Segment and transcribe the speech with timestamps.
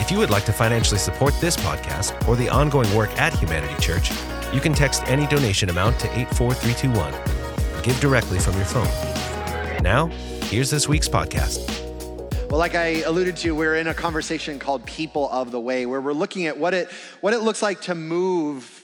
[0.00, 3.74] If you would like to financially support this podcast or the ongoing work at Humanity
[3.80, 4.10] Church,
[4.52, 7.82] you can text any donation amount to 84321.
[7.82, 8.88] Give directly from your phone.
[9.82, 10.06] Now,
[10.44, 11.68] here's this week's podcast.
[12.50, 16.00] Well, like I alluded to, we're in a conversation called People of the Way, where
[16.00, 16.90] we're looking at what it,
[17.20, 18.79] what it looks like to move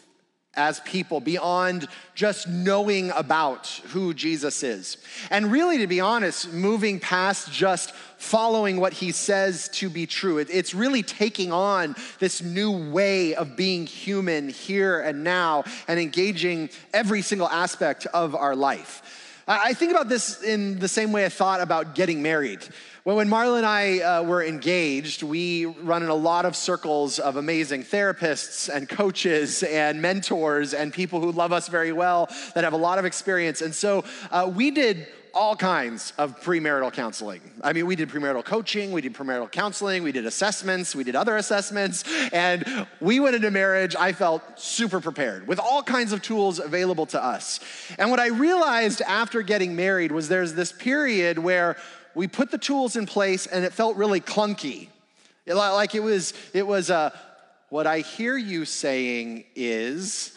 [0.57, 4.97] as people beyond just knowing about who Jesus is.
[5.31, 10.39] And really, to be honest, moving past just following what he says to be true.
[10.39, 16.71] it's really taking on this new way of being human here and now and engaging
[16.95, 19.03] every single aspect of our life.
[19.49, 22.67] I think about this in the same way I thought about getting married.
[23.07, 27.21] Well, when Marla and I uh, were engaged, we run in a lot of circles
[27.21, 32.65] of amazing therapists and coaches and mentors and people who love us very well that
[32.65, 33.63] have a lot of experience.
[33.63, 37.43] And so uh, we did all kinds of premarital counseling.
[37.63, 41.15] I mean, we did premarital coaching, we did premarital counseling, we did assessments, we did
[41.15, 46.23] other assessments, and we went into marriage, I felt super prepared with all kinds of
[46.23, 47.61] tools available to us.
[47.99, 51.77] And what I realized after getting married was there's this period where
[52.17, 54.89] we put the tools in place and it felt really clunky.
[55.47, 57.11] Like it was, it was a, uh,
[57.69, 60.33] what I hear you saying is,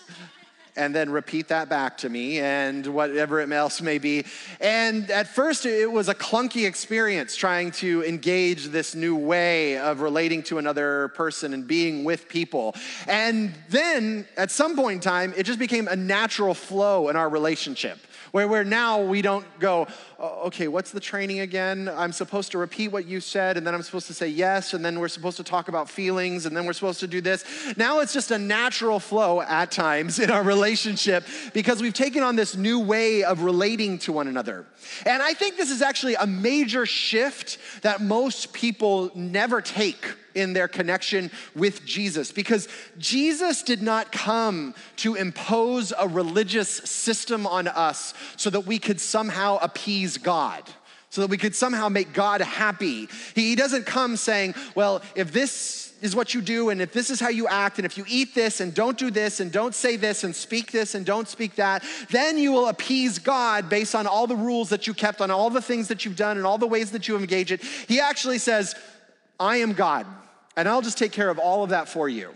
[0.76, 4.26] and then repeat that back to me and whatever it else may be.
[4.60, 10.02] And at first, it was a clunky experience trying to engage this new way of
[10.02, 12.76] relating to another person and being with people.
[13.08, 17.30] And then at some point in time, it just became a natural flow in our
[17.30, 18.00] relationship.
[18.32, 19.88] Where, where now we don't go,
[20.22, 21.90] Oh, okay, what's the training again?
[21.96, 24.84] I'm supposed to repeat what you said, and then I'm supposed to say yes, and
[24.84, 27.46] then we're supposed to talk about feelings, and then we're supposed to do this.
[27.78, 32.36] Now it's just a natural flow at times in our relationship because we've taken on
[32.36, 34.66] this new way of relating to one another.
[35.06, 40.54] And I think this is actually a major shift that most people never take in
[40.54, 47.68] their connection with Jesus because Jesus did not come to impose a religious system on
[47.68, 50.64] us so that we could somehow appease God
[51.10, 53.08] so that we could somehow make God happy.
[53.34, 57.20] He doesn't come saying, well, if this is what you do, and if this is
[57.20, 59.96] how you act, and if you eat this, and don't do this, and don't say
[59.98, 64.08] this, and speak this, and don't speak that, then you will appease God based on
[64.08, 66.58] all the rules that you kept, on all the things that you've done, and all
[66.58, 67.62] the ways that you engage it.
[67.64, 68.76] He actually says,
[69.40, 70.06] I am God
[70.60, 72.32] and I'll just take care of all of that for you.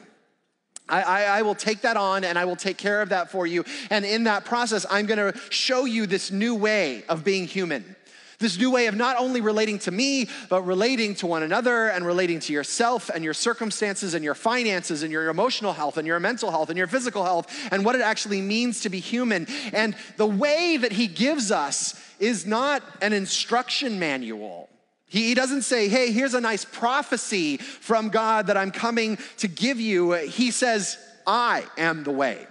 [0.90, 3.48] I, I, I, will take that on and I will take care of that for
[3.48, 3.64] you.
[3.90, 7.96] And in that process, I'm gonna show you this new way of being human.
[8.40, 12.06] This new way of not only relating to me, but relating to one another and
[12.06, 16.20] relating to yourself and your circumstances and your finances and your emotional health and your
[16.20, 19.48] mental health and your physical health and what it actually means to be human.
[19.72, 24.70] And the way that he gives us is not an instruction manual.
[25.14, 29.80] He doesn't say, hey, here's a nice prophecy from God that I'm coming to give
[29.80, 30.14] you.
[30.14, 30.98] He says,
[31.28, 32.48] I am the way.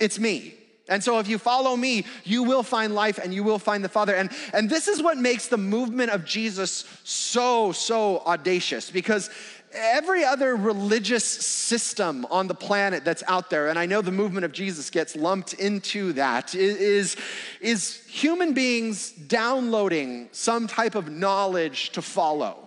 [0.00, 0.54] It's me.
[0.88, 3.88] And so if you follow me, you will find life and you will find the
[3.88, 4.12] Father.
[4.12, 9.30] And, and this is what makes the movement of Jesus so, so audacious because
[9.74, 14.44] every other religious system on the planet that's out there, and I know the movement
[14.44, 17.16] of Jesus gets lumped into that, is,
[17.60, 22.63] is human beings downloading some type of knowledge to follow.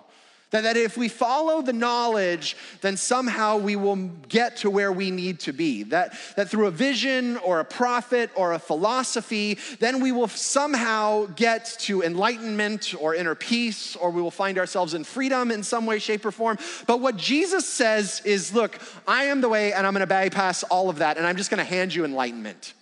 [0.62, 3.95] That, if we follow the knowledge, then somehow we will
[4.29, 5.84] get to where we need to be.
[5.84, 11.25] That, that through a vision or a prophet or a philosophy, then we will somehow
[11.35, 15.86] get to enlightenment or inner peace, or we will find ourselves in freedom in some
[15.86, 16.57] way, shape, or form.
[16.86, 20.89] But what Jesus says is look, I am the way, and I'm gonna bypass all
[20.89, 22.74] of that, and I'm just gonna hand you enlightenment.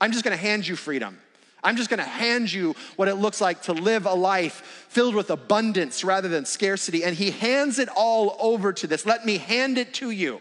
[0.00, 1.18] I'm just gonna hand you freedom.
[1.62, 5.30] I'm just gonna hand you what it looks like to live a life filled with
[5.30, 7.04] abundance rather than scarcity.
[7.04, 9.06] And he hands it all over to this.
[9.06, 10.40] Let me hand it to you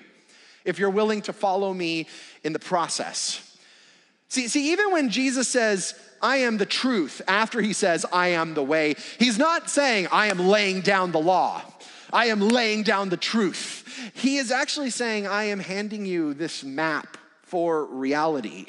[0.66, 2.08] if you're willing to follow me
[2.44, 3.48] in the process.
[4.30, 8.54] See, see, even when Jesus says, I am the truth, after he says, I am
[8.54, 11.62] the way, he's not saying, I am laying down the law.
[12.14, 14.12] I am laying down the truth.
[14.14, 18.68] He is actually saying, I am handing you this map for reality.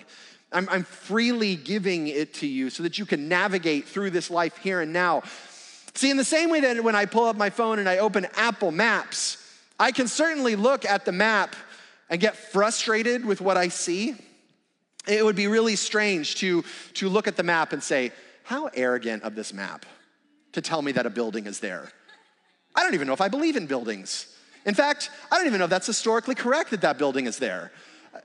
[0.53, 4.57] I'm, I'm freely giving it to you so that you can navigate through this life
[4.59, 5.23] here and now.
[5.95, 8.27] See, in the same way that when I pull up my phone and I open
[8.37, 9.39] Apple Maps,
[9.79, 11.55] I can certainly look at the map
[12.09, 14.15] and get frustrated with what I see.
[15.09, 16.65] It would be really strange to,
[16.95, 18.13] to look at the map and say,
[18.45, 19.85] How arrogant of this map
[20.53, 21.91] to tell me that a building is there.
[22.75, 24.27] I don't even know if I believe in buildings.
[24.65, 27.73] In fact, I don't even know if that's historically correct that that building is there.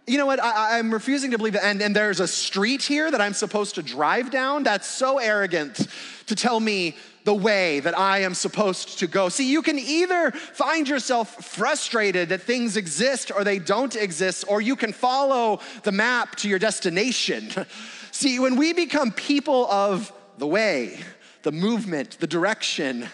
[0.07, 0.41] You know what?
[0.41, 1.65] I, am refusing to believe that.
[1.65, 4.63] And, and there's a street here that I'm supposed to drive down.
[4.63, 5.85] That's so arrogant
[6.27, 6.95] to tell me
[7.25, 9.27] the way that I am supposed to go.
[9.27, 14.61] See, you can either find yourself frustrated that things exist or they don't exist, or
[14.61, 17.51] you can follow the map to your destination.
[18.11, 20.99] See, when we become people of the way,
[21.43, 23.09] the movement, the direction,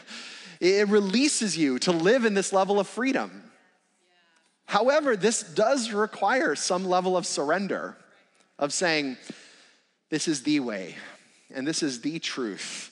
[0.60, 3.43] it releases you to live in this level of freedom.
[4.74, 7.96] However, this does require some level of surrender,
[8.58, 9.18] of saying,
[10.10, 10.96] This is the way,
[11.54, 12.90] and this is the truth.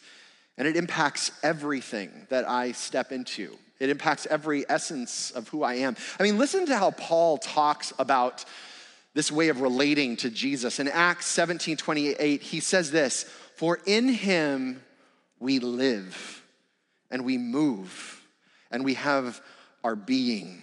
[0.59, 3.57] And it impacts everything that I step into.
[3.79, 5.95] It impacts every essence of who I am.
[6.19, 8.45] I mean, listen to how Paul talks about
[9.15, 10.79] this way of relating to Jesus.
[10.79, 13.23] In Acts 17 28, he says this
[13.55, 14.83] For in him
[15.39, 16.43] we live
[17.09, 18.21] and we move
[18.69, 19.41] and we have
[19.83, 20.61] our being.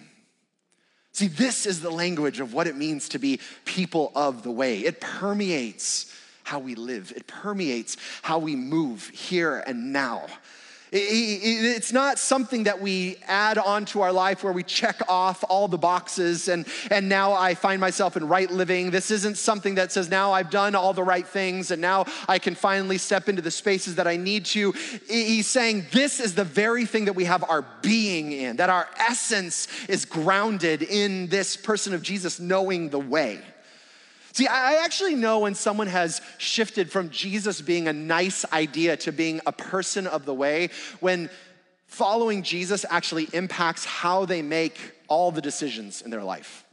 [1.19, 4.79] See, this is the language of what it means to be people of the way.
[4.85, 10.27] It permeates how we live, it permeates how we move here and now.
[10.91, 15.67] It's not something that we add on to our life where we check off all
[15.67, 18.89] the boxes and, and now I find myself in right living.
[18.89, 22.39] This isn't something that says now I've done all the right things and now I
[22.39, 24.73] can finally step into the spaces that I need to.
[25.07, 28.87] He's saying this is the very thing that we have our being in, that our
[28.97, 33.41] essence is grounded in this person of Jesus knowing the way.
[34.39, 39.11] See, I actually know when someone has shifted from Jesus being a nice idea to
[39.11, 40.69] being a person of the way,
[41.01, 41.29] when
[41.87, 46.63] following Jesus actually impacts how they make all the decisions in their life.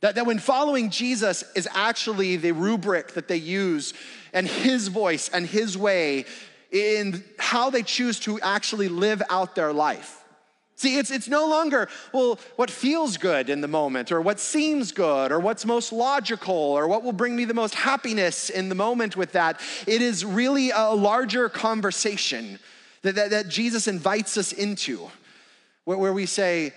[0.00, 3.94] That, that when following Jesus is actually the rubric that they use
[4.32, 6.24] and his voice and his way
[6.72, 10.19] in how they choose to actually live out their life.
[10.80, 14.92] See, it's, it's no longer, well, what feels good in the moment, or what seems
[14.92, 18.74] good, or what's most logical, or what will bring me the most happiness in the
[18.74, 19.60] moment with that.
[19.86, 22.58] It is really a larger conversation
[23.02, 25.06] that, that, that Jesus invites us into,
[25.84, 26.72] where, where we say,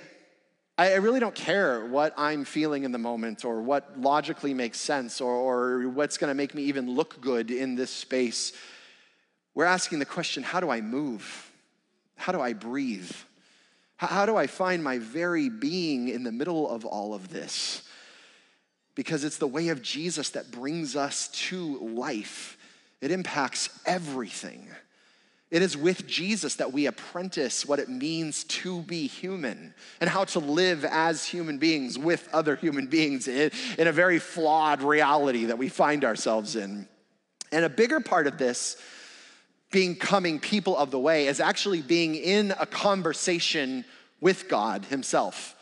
[0.77, 5.21] I really don't care what I'm feeling in the moment or what logically makes sense
[5.21, 8.51] or, or what's going to make me even look good in this space.
[9.55, 11.53] We're asking the question how do I move?
[12.17, 13.09] How do I breathe?
[13.97, 17.83] How do I find my very being in the middle of all of this?
[18.95, 22.57] Because it's the way of Jesus that brings us to life.
[23.01, 24.67] It impacts everything.
[25.53, 30.23] It is with Jesus that we apprentice what it means to be human and how
[30.25, 35.59] to live as human beings with other human beings in, a very flawed reality that
[35.59, 36.87] we find ourselves in.
[37.51, 38.77] And a bigger part of this
[39.73, 43.83] becoming people of the way is actually being in a conversation
[44.21, 45.55] with God Himself.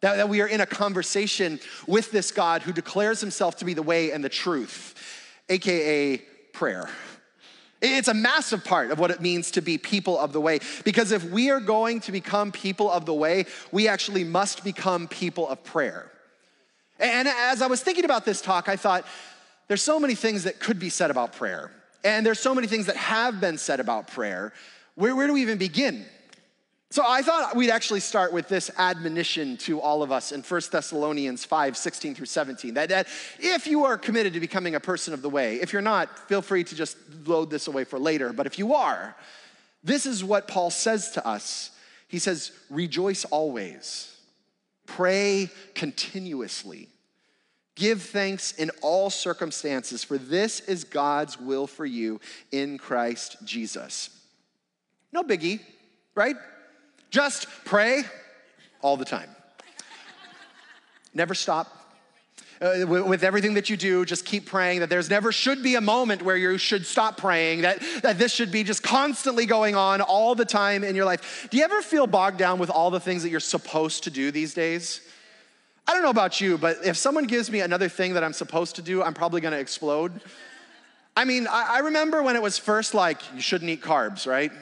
[0.00, 3.74] That, that we are in a conversation with this God who declares Himself to be
[3.74, 4.94] the way and the truth,
[5.48, 6.18] AKA
[6.52, 6.88] prayer.
[7.82, 10.60] It's a massive part of what it means to be people of the way.
[10.84, 15.08] Because if we are going to become people of the way, we actually must become
[15.08, 16.10] people of prayer.
[16.98, 19.04] And as I was thinking about this talk, I thought,
[19.68, 21.70] there's so many things that could be said about prayer.
[22.06, 24.52] And there's so many things that have been said about prayer.
[24.94, 26.06] Where, where do we even begin?
[26.90, 30.60] So I thought we'd actually start with this admonition to all of us in 1
[30.70, 32.74] Thessalonians 5, 16 through 17.
[32.74, 33.08] That, that
[33.40, 36.42] if you are committed to becoming a person of the way, if you're not, feel
[36.42, 36.96] free to just
[37.26, 38.32] load this away for later.
[38.32, 39.16] But if you are,
[39.82, 41.72] this is what Paul says to us.
[42.06, 44.16] He says, rejoice always,
[44.86, 46.88] pray continuously.
[47.76, 54.10] Give thanks in all circumstances, for this is God's will for you in Christ Jesus.
[55.12, 55.60] No biggie,
[56.14, 56.36] right?
[57.10, 58.02] Just pray
[58.80, 59.28] all the time.
[61.14, 61.72] Never stop.
[62.58, 65.80] Uh, with everything that you do, just keep praying that there's never should be a
[65.80, 70.00] moment where you should stop praying, that, that this should be just constantly going on
[70.00, 71.46] all the time in your life.
[71.50, 74.30] Do you ever feel bogged down with all the things that you're supposed to do
[74.30, 75.02] these days?
[75.88, 78.76] I don't know about you, but if someone gives me another thing that I'm supposed
[78.76, 80.12] to do, I'm probably gonna explode.
[81.16, 84.52] I mean, I, I remember when it was first like, you shouldn't eat carbs, right?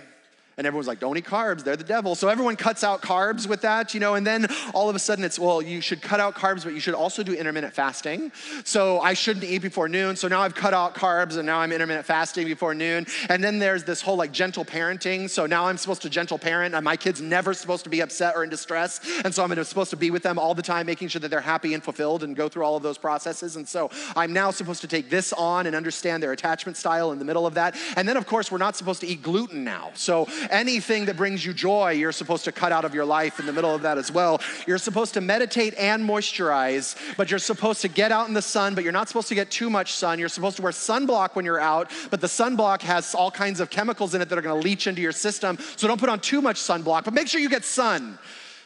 [0.57, 2.15] And everyone's like, don't eat carbs, they're the devil.
[2.15, 5.25] So everyone cuts out carbs with that, you know, and then all of a sudden
[5.25, 8.31] it's, well, you should cut out carbs, but you should also do intermittent fasting.
[8.65, 10.17] So I shouldn't eat before noon.
[10.17, 13.07] So now I've cut out carbs and now I'm intermittent fasting before noon.
[13.29, 15.29] And then there's this whole like gentle parenting.
[15.29, 18.37] So now I'm supposed to gentle parent and my kid's never supposed to be upset
[18.37, 19.01] or in distress.
[19.25, 21.41] And so I'm supposed to be with them all the time, making sure that they're
[21.41, 23.57] happy and fulfilled and go through all of those processes.
[23.57, 27.19] And so I'm now supposed to take this on and understand their attachment style in
[27.19, 27.77] the middle of that.
[27.97, 29.91] And then, of course, we're not supposed to eat gluten now.
[29.95, 33.47] So anything that brings you joy, you're supposed to cut out of your life in
[33.47, 34.41] the middle of that as well.
[34.67, 38.75] You're supposed to meditate and moisturize, but you're supposed to get out in the sun,
[38.75, 40.19] but you're not supposed to get too much sun.
[40.19, 43.71] You're supposed to wear sunblock when you're out, but the sunblock has all kinds of
[43.71, 45.59] chemicals in it that are going to leach into your system.
[45.77, 48.19] So don't put on too much sunblock, but make sure you get sun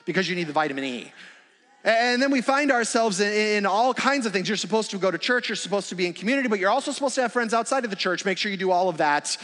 [0.04, 1.12] because you need the vitamin E.
[1.84, 4.48] And then we find ourselves in, all kinds of things.
[4.48, 6.90] You're supposed to go to church, you're supposed to be in community, but you're also
[6.90, 8.24] supposed to have friends outside of the church.
[8.24, 9.36] Make sure you do all of that.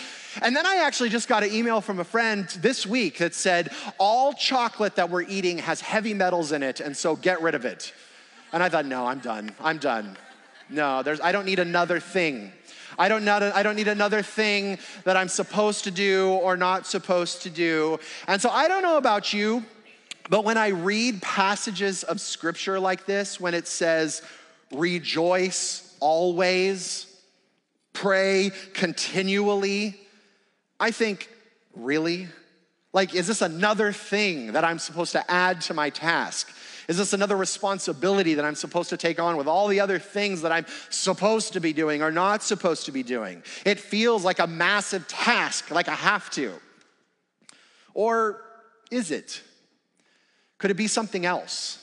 [0.42, 3.72] And then I actually just got an email from a friend this week that said,
[3.98, 7.64] All chocolate that we're eating has heavy metals in it, and so get rid of
[7.64, 7.92] it.
[8.52, 9.54] And I thought, No, I'm done.
[9.60, 10.16] I'm done.
[10.68, 12.52] No, there's, I don't need another thing.
[12.98, 16.86] I don't, not, I don't need another thing that I'm supposed to do or not
[16.86, 17.98] supposed to do.
[18.26, 19.64] And so I don't know about you,
[20.31, 24.23] but when I read passages of scripture like this, when it says,
[24.73, 27.07] rejoice always,
[27.93, 30.00] pray continually,
[30.81, 31.28] I think,
[31.75, 32.28] really?
[32.93, 36.54] Like, is this another thing that I'm supposed to add to my task?
[36.88, 40.43] Is this another responsibility that I'm supposed to take on with all the other things
[40.43, 43.43] that I'm supposed to be doing or not supposed to be doing?
[43.64, 46.52] It feels like a massive task, like I have to.
[47.95, 48.43] Or
[48.90, 49.43] is it?
[50.58, 51.80] Could it be something else?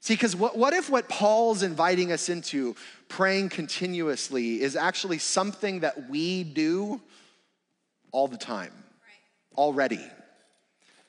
[0.00, 2.76] See, because what, what if what Paul's inviting us into,
[3.08, 7.00] praying continuously, is actually something that we do
[8.12, 8.72] all the time,
[9.56, 10.04] already?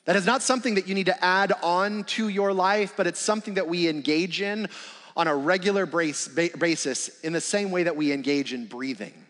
[0.05, 3.19] That is not something that you need to add on to your life, but it's
[3.19, 4.69] something that we engage in
[5.17, 9.24] on a regular basis in the same way that we engage in breathing.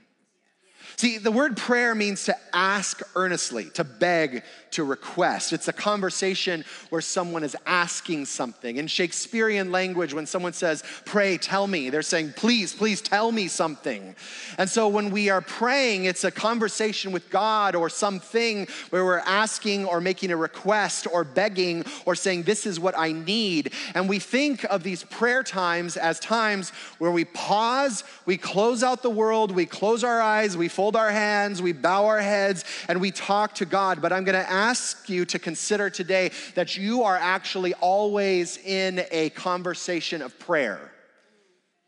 [0.98, 5.52] See, the word prayer means to ask earnestly, to beg, to request.
[5.52, 8.78] It's a conversation where someone is asking something.
[8.78, 13.48] In Shakespearean language, when someone says, Pray, tell me, they're saying, Please, please tell me
[13.48, 14.16] something.
[14.58, 19.20] And so when we are praying, it's a conversation with God or something where we're
[19.20, 23.74] asking or making a request or begging or saying, This is what I need.
[23.94, 29.02] And we think of these prayer times as times where we pause, we close out
[29.02, 32.64] the world, we close our eyes, we fold fold our hands, we bow our heads,
[32.88, 34.04] and we talk to God.
[34.04, 39.04] But I'm going to ask you to consider today that you are actually always in
[39.10, 40.92] a conversation of prayer,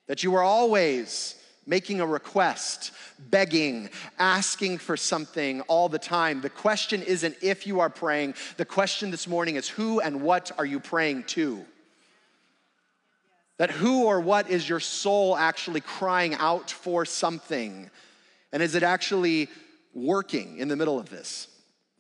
[0.08, 1.36] that you are always
[1.68, 6.42] making a request, begging, asking for something all the time.
[6.42, 10.52] The question isn't if you are praying, the question this morning is who and what
[10.58, 11.64] are you praying to?
[13.60, 17.92] That who or what is your soul actually crying out for something?
[18.52, 19.50] And is it actually
[19.94, 21.48] working in the middle of this?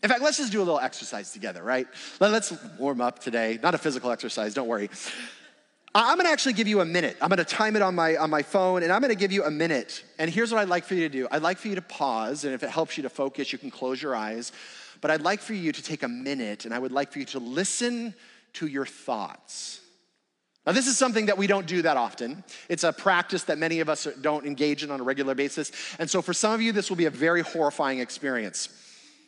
[0.03, 1.87] In fact, let's just do a little exercise together, right?
[2.19, 3.59] Let's warm up today.
[3.61, 4.89] Not a physical exercise, don't worry.
[5.95, 7.17] I'm gonna actually give you a minute.
[7.19, 9.51] I'm gonna time it on my, on my phone, and I'm gonna give you a
[9.51, 10.03] minute.
[10.19, 12.43] And here's what I'd like for you to do I'd like for you to pause,
[12.43, 14.51] and if it helps you to focus, you can close your eyes.
[15.01, 17.25] But I'd like for you to take a minute, and I would like for you
[17.25, 18.13] to listen
[18.53, 19.81] to your thoughts.
[20.67, 22.43] Now, this is something that we don't do that often.
[22.67, 25.71] It's a practice that many of us don't engage in on a regular basis.
[25.97, 28.67] And so, for some of you, this will be a very horrifying experience.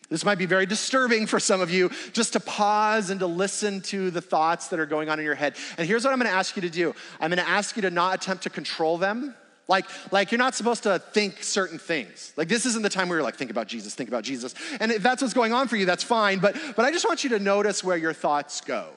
[0.09, 3.79] This might be very disturbing for some of you just to pause and to listen
[3.83, 5.55] to the thoughts that are going on in your head.
[5.77, 8.15] And here's what I'm gonna ask you to do I'm gonna ask you to not
[8.15, 9.33] attempt to control them.
[9.69, 12.33] Like, like you're not supposed to think certain things.
[12.35, 14.55] Like this isn't the time where you're like, think about Jesus, think about Jesus.
[14.81, 16.39] And if that's what's going on for you, that's fine.
[16.39, 18.89] But but I just want you to notice where your thoughts go.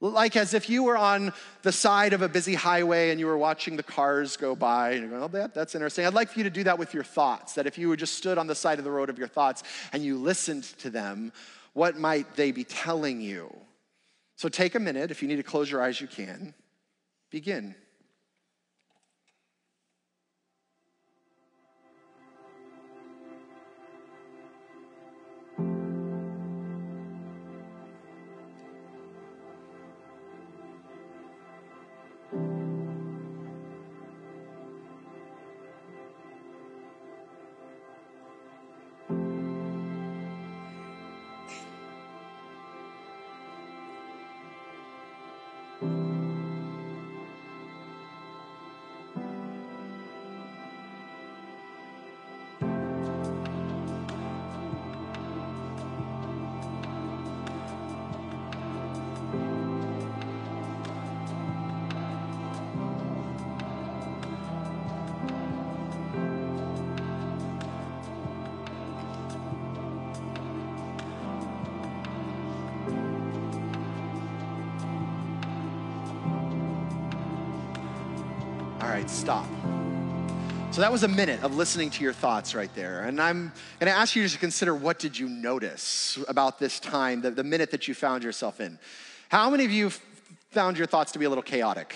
[0.00, 3.38] Like as if you were on the side of a busy highway and you were
[3.38, 6.04] watching the cars go by and you're going, oh, that, that's interesting.
[6.04, 8.14] I'd like for you to do that with your thoughts, that if you were just
[8.14, 9.62] stood on the side of the road of your thoughts
[9.92, 11.32] and you listened to them,
[11.72, 13.54] what might they be telling you?
[14.36, 15.10] So take a minute.
[15.10, 16.52] If you need to close your eyes, you can.
[17.30, 17.74] Begin.
[79.08, 79.46] Stop.
[80.72, 83.04] So that was a minute of listening to your thoughts right there.
[83.04, 87.22] And I'm going to ask you to consider what did you notice about this time,
[87.22, 88.78] the, the minute that you found yourself in.
[89.28, 89.90] How many of you
[90.50, 91.94] found your thoughts to be a little chaotic?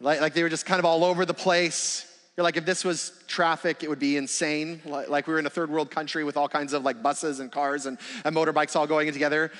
[0.00, 2.04] Like, like they were just kind of all over the place.
[2.36, 4.82] You're like, if this was traffic, it would be insane.
[4.84, 7.40] Like, like we were in a third world country with all kinds of like buses
[7.40, 9.52] and cars and, and motorbikes all going together.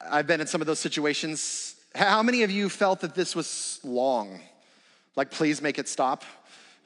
[0.00, 1.74] I've been in some of those situations.
[1.94, 4.40] How many of you felt that this was long?
[5.16, 6.24] Like, please make it stop?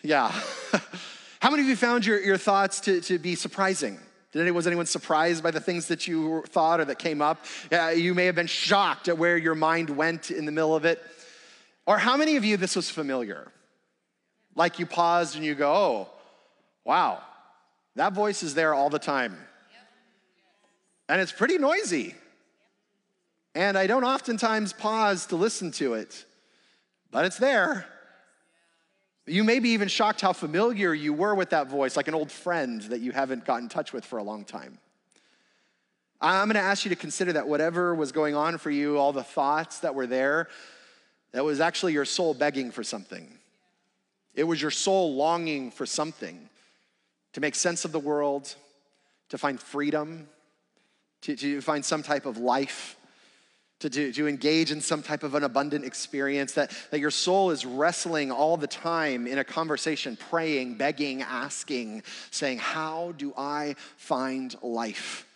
[0.03, 0.29] Yeah.
[1.41, 3.99] How many of you found your, your thoughts to, to be surprising?
[4.33, 7.45] Did anyone, was anyone surprised by the things that you thought or that came up?
[7.71, 10.85] Uh, you may have been shocked at where your mind went in the middle of
[10.85, 11.03] it.
[11.87, 13.51] Or how many of you this was familiar?
[14.55, 16.09] Like you paused and you go, oh,
[16.85, 17.23] wow,
[17.95, 19.37] that voice is there all the time.
[21.09, 22.15] And it's pretty noisy.
[23.55, 26.25] And I don't oftentimes pause to listen to it,
[27.11, 27.87] but it's there.
[29.27, 32.31] You may be even shocked how familiar you were with that voice, like an old
[32.31, 34.79] friend that you haven't gotten in touch with for a long time.
[36.21, 39.25] I'm gonna ask you to consider that whatever was going on for you, all the
[39.25, 40.49] thoughts that were there,
[41.33, 43.29] that was actually your soul begging for something.
[44.35, 46.49] It was your soul longing for something
[47.33, 48.55] to make sense of the world,
[49.31, 50.29] to find freedom,
[51.23, 52.97] to, to find some type of life
[53.81, 57.51] to, to, to engage in some type of an abundant experience, that, that your soul
[57.51, 63.77] is wrestling all the time in a conversation, praying, begging, asking, saying, How do I
[63.97, 65.27] find life?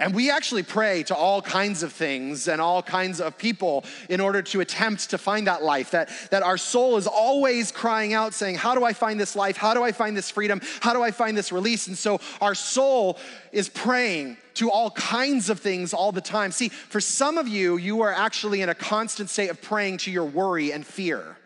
[0.00, 4.20] And we actually pray to all kinds of things and all kinds of people in
[4.20, 5.90] order to attempt to find that life.
[5.90, 9.56] That, that our soul is always crying out, saying, How do I find this life?
[9.56, 10.60] How do I find this freedom?
[10.80, 11.88] How do I find this release?
[11.88, 13.18] And so our soul
[13.52, 16.50] is praying to all kinds of things all the time.
[16.50, 20.10] See, for some of you, you are actually in a constant state of praying to
[20.10, 21.36] your worry and fear.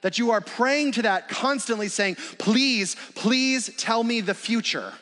[0.00, 4.92] That you are praying to that constantly saying, Please, please tell me the future.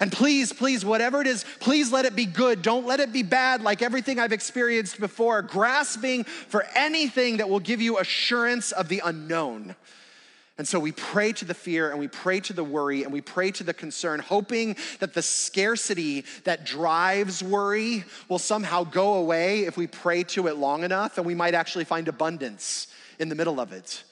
[0.00, 2.62] And please, please, whatever it is, please let it be good.
[2.62, 5.42] Don't let it be bad like everything I've experienced before.
[5.42, 9.74] Grasping for anything that will give you assurance of the unknown.
[10.58, 13.20] And so we pray to the fear and we pray to the worry and we
[13.20, 19.60] pray to the concern, hoping that the scarcity that drives worry will somehow go away
[19.60, 22.88] if we pray to it long enough and we might actually find abundance
[23.20, 24.02] in the middle of it.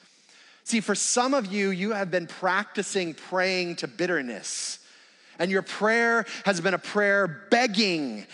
[0.62, 4.78] See, for some of you, you have been practicing praying to bitterness
[5.40, 8.24] and your prayer has been a prayer begging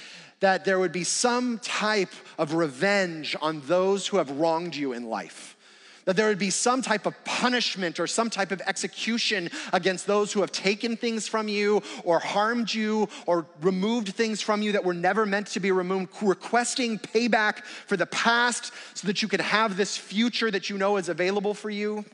[0.41, 5.09] that there would be some type of revenge on those who have wronged you in
[5.09, 5.57] life.
[6.05, 10.33] That there would be some type of punishment or some type of execution against those
[10.33, 14.85] who have taken things from you or harmed you or removed things from you that
[14.85, 19.41] were never meant to be removed, requesting payback for the past so that you could
[19.41, 22.05] have this future that you know is available for you.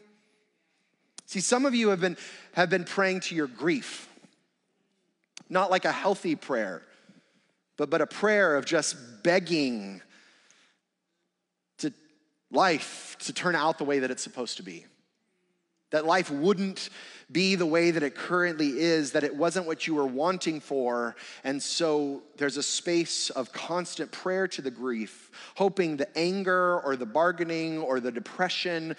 [1.25, 2.17] See, some of you have been,
[2.53, 4.09] have been praying to your grief
[5.51, 6.83] not like a healthy prayer,
[7.77, 10.03] but, but a prayer of just begging
[12.51, 14.87] life to turn out the way that it's supposed to be.
[15.91, 16.91] That life wouldn't
[17.33, 21.17] be the way that it currently is, that it wasn't what you were wanting for.
[21.45, 26.97] And so there's a space of constant prayer to the grief, hoping the anger or
[26.97, 28.97] the bargaining or the depression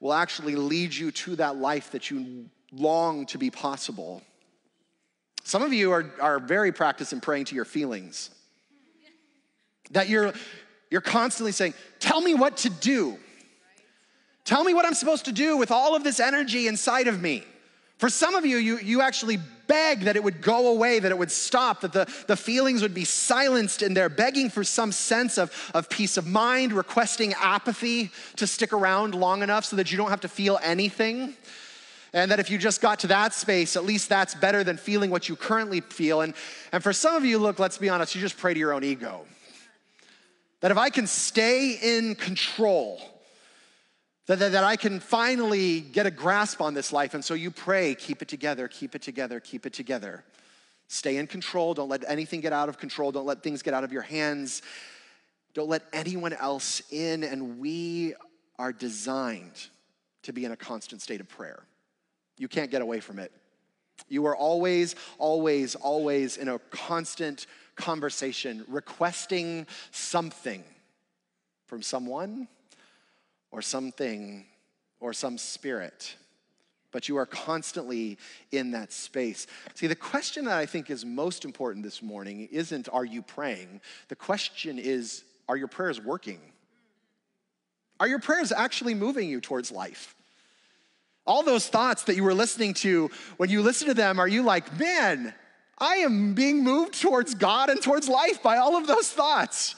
[0.00, 4.22] will actually lead you to that life that you long to be possible.
[5.42, 8.30] Some of you are, are very practiced in praying to your feelings.
[9.92, 10.34] That you're,
[10.90, 13.18] you're constantly saying, Tell me what to do.
[14.44, 17.44] Tell me what I'm supposed to do with all of this energy inside of me.
[17.98, 21.18] For some of you, you, you actually beg that it would go away, that it
[21.18, 25.36] would stop, that the, the feelings would be silenced, and they're begging for some sense
[25.36, 29.98] of, of peace of mind, requesting apathy to stick around long enough so that you
[29.98, 31.34] don't have to feel anything.
[32.14, 35.10] And that if you just got to that space, at least that's better than feeling
[35.10, 36.22] what you currently feel.
[36.22, 36.32] And,
[36.72, 38.82] and for some of you, look, let's be honest, you just pray to your own
[38.82, 39.26] ego.
[40.60, 43.00] That if I can stay in control,
[44.26, 47.14] that, that, that, I can finally get a grasp on this life.
[47.14, 50.24] And so you pray, keep it together, keep it together, keep it together.
[50.88, 51.74] Stay in control.
[51.74, 53.12] Don't let anything get out of control.
[53.12, 54.62] Don't let things get out of your hands.
[55.54, 57.24] Don't let anyone else in.
[57.24, 58.14] And we
[58.58, 59.68] are designed
[60.22, 61.62] to be in a constant state of prayer.
[62.36, 63.32] You can't get away from it.
[64.08, 67.46] You are always, always, always in a constant
[67.78, 70.62] conversation, requesting something
[71.66, 72.48] from someone
[73.50, 74.44] or something
[75.00, 76.16] or some spirit.
[76.90, 78.18] But you are constantly
[78.50, 79.46] in that space.
[79.74, 83.80] See, the question that I think is most important this morning isn't are you praying?
[84.08, 86.40] The question is are your prayers working?
[88.00, 90.14] Are your prayers actually moving you towards life?
[91.26, 94.42] All those thoughts that you were listening to, when you listen to them, are you
[94.42, 95.34] like, man,
[95.80, 99.74] I am being moved towards God and towards life by all of those thoughts?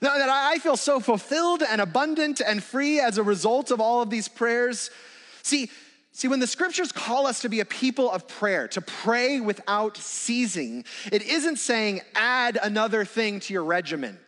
[0.00, 4.08] That I feel so fulfilled and abundant and free as a result of all of
[4.08, 4.90] these prayers.
[5.42, 5.70] See,
[6.12, 9.96] See, when the scriptures call us to be a people of prayer, to pray without
[9.96, 14.18] ceasing, it isn't saying add another thing to your regimen.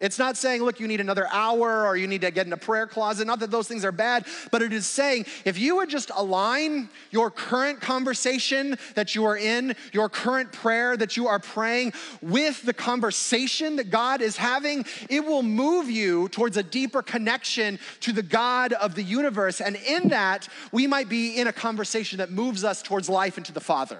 [0.00, 2.56] It's not saying, look, you need another hour or you need to get in a
[2.56, 3.26] prayer closet.
[3.26, 6.88] Not that those things are bad, but it is saying if you would just align
[7.10, 12.62] your current conversation that you are in, your current prayer that you are praying with
[12.62, 18.12] the conversation that God is having, it will move you towards a deeper connection to
[18.12, 19.60] the God of the universe.
[19.60, 23.46] And in that, we might be in a conversation that moves us towards life and
[23.46, 23.98] to the Father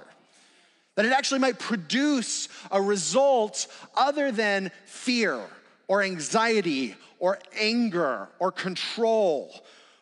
[0.95, 5.49] that it actually might produce a result other than fear
[5.89, 9.51] or anxiety or anger or control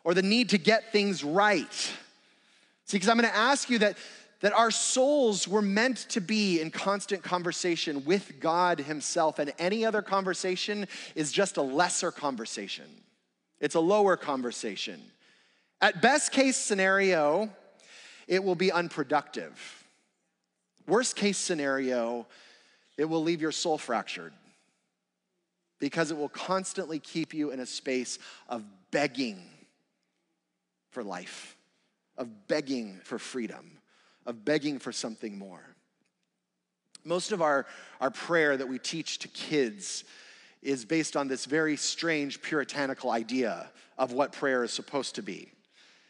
[0.04, 1.72] or the need to get things right.
[2.84, 3.96] See, because I'm gonna ask you that,
[4.40, 9.84] that our souls were meant to be in constant conversation with God Himself, and any
[9.84, 12.84] other conversation is just a lesser conversation.
[13.60, 15.00] It's a lower conversation.
[15.80, 17.50] At best case scenario,
[18.28, 19.84] it will be unproductive.
[20.86, 22.26] Worst case scenario,
[22.96, 24.32] it will leave your soul fractured
[25.78, 29.42] because it will constantly keep you in a space of begging
[30.90, 31.56] for life,
[32.16, 33.78] of begging for freedom,
[34.24, 35.62] of begging for something more.
[37.04, 37.66] Most of our,
[38.00, 40.04] our prayer that we teach to kids
[40.62, 45.52] is based on this very strange puritanical idea of what prayer is supposed to be.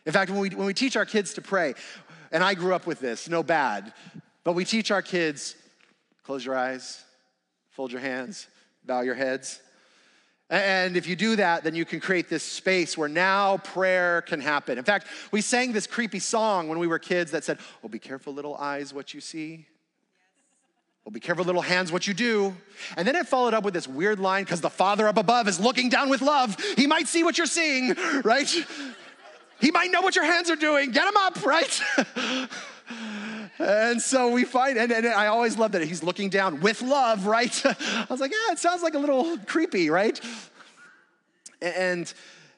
[0.07, 1.75] In fact, when we, when we teach our kids to pray,
[2.33, 3.93] and I grew up with this, no bad,
[4.45, 5.57] but we teach our kids
[6.23, 7.05] close your eyes,
[7.71, 8.49] fold your hands,
[8.87, 9.61] bow your heads.
[10.49, 14.41] And if you do that, then you can create this space where now prayer can
[14.41, 14.79] happen.
[14.79, 17.99] In fact, we sang this creepy song when we were kids that said, Oh, be
[17.99, 19.67] careful, little eyes, what you see.
[21.05, 22.57] Well, be careful, little hands, what you do.
[22.97, 25.59] And then it followed up with this weird line because the Father up above is
[25.61, 26.57] looking down with love.
[26.77, 27.95] He might see what you're seeing,
[28.25, 28.53] right?
[29.61, 30.91] He might know what your hands are doing.
[30.91, 31.81] Get him up, right?
[33.59, 37.27] And so we find, and, and I always love that he's looking down with love,
[37.27, 37.65] right?
[37.67, 40.21] I was like, yeah, it sounds like a little creepy, right?
[41.63, 42.13] And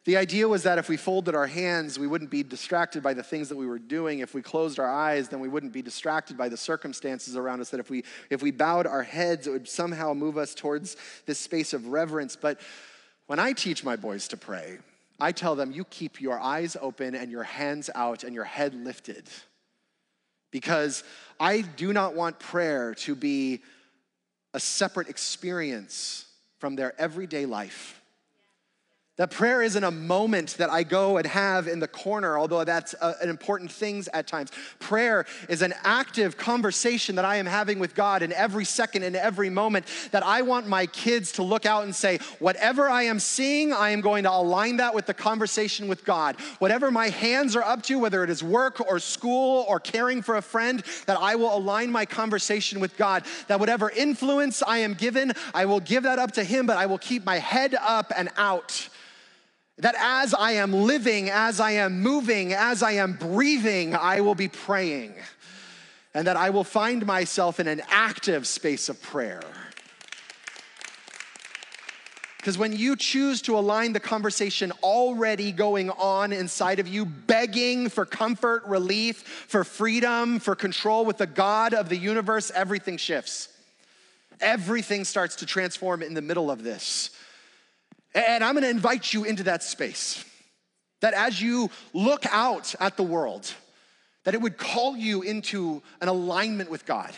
[0.05, 3.23] the idea was that if we folded our hands, we wouldn't be distracted by the
[3.23, 4.21] things that we were doing.
[4.21, 7.71] If we closed our eyes, then we wouldn't be distracted by the circumstances around us.
[7.71, 11.39] That if we if we bowed our heads, it would somehow move us towards this
[11.39, 12.37] space of reverence.
[12.37, 12.59] But
[13.27, 14.79] when I teach my boys to pray,
[15.21, 18.75] I tell them, you keep your eyes open and your hands out and your head
[18.75, 19.29] lifted
[20.51, 21.05] because
[21.39, 23.61] I do not want prayer to be
[24.55, 26.27] a separate experience
[26.59, 27.98] from their everyday life.
[29.19, 32.95] That prayer isn't a moment that I go and have in the corner, although that's
[33.01, 34.53] a, an important thing at times.
[34.79, 39.17] Prayer is an active conversation that I am having with God in every second, in
[39.17, 43.19] every moment, that I want my kids to look out and say, whatever I am
[43.19, 46.37] seeing, I am going to align that with the conversation with God.
[46.61, 50.37] Whatever my hands are up to, whether it is work or school or caring for
[50.37, 53.25] a friend, that I will align my conversation with God.
[53.49, 56.87] That whatever influence I am given, I will give that up to Him, but I
[56.87, 58.89] will keep my head up and out
[59.79, 64.35] that as I am living, as I am moving, as I am breathing, I will
[64.35, 65.15] be praying.
[66.15, 69.43] And that I will find myself in an active space of prayer.
[72.39, 77.89] Because when you choose to align the conversation already going on inside of you, begging
[77.89, 83.49] for comfort, relief, for freedom, for control with the God of the universe, everything shifts.
[84.41, 87.11] Everything starts to transform in the middle of this.
[88.15, 90.25] And I'm gonna invite you into that space.
[91.01, 93.53] That as you look out at the world,
[94.25, 97.13] that it would call you into an alignment with God.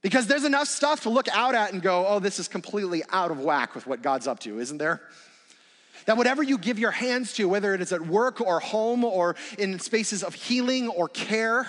[0.00, 3.30] Because there's enough stuff to look out at and go, oh, this is completely out
[3.30, 5.00] of whack with what God's up to, isn't there?
[6.06, 9.36] That whatever you give your hands to, whether it is at work or home or
[9.58, 11.68] in spaces of healing or care,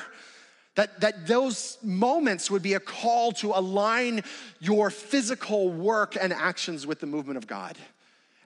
[0.75, 4.23] that, that those moments would be a call to align
[4.59, 7.77] your physical work and actions with the movement of God.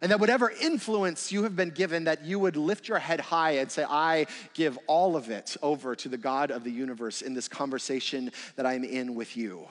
[0.01, 3.51] And that whatever influence you have been given, that you would lift your head high
[3.51, 7.33] and say, I give all of it over to the God of the universe in
[7.33, 9.67] this conversation that I'm in with you.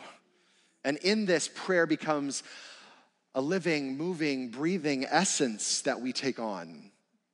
[0.84, 2.42] And in this, prayer becomes
[3.34, 6.90] a living, moving, breathing essence that we take on,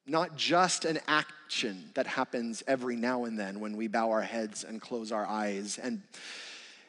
[0.07, 4.65] not just an action that happens every now and then when we bow our heads
[4.65, 6.03] and close our eyes and,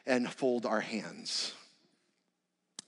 [0.06, 1.54] and fold our hands.